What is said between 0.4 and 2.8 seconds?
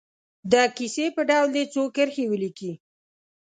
د کیسې په ډول دې څو کرښې ولیکي.